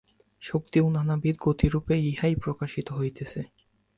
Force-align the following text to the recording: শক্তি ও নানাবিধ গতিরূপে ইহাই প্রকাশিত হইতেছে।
শক্তি 0.41 0.77
ও 0.81 0.87
নানাবিধ 0.89 1.35
গতিরূপে 1.41 1.95
ইহাই 2.09 2.35
প্রকাশিত 2.35 2.87
হইতেছে। 2.91 3.41